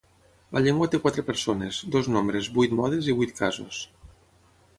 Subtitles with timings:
[0.55, 3.85] La llengua té quatre persones, dos nombres, vuit modes i vuit casos.